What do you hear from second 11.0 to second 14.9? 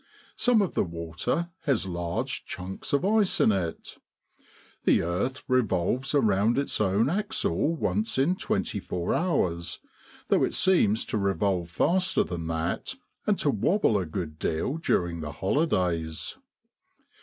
to revolve faster than that, and to wobble a good deal